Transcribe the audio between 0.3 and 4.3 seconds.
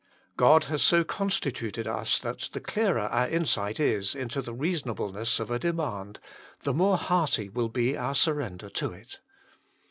God has so constituted us that the clearer our insight is